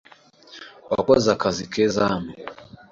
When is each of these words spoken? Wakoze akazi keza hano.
Wakoze 0.91 1.27
akazi 1.35 1.63
keza 1.71 2.01
hano. 2.11 2.31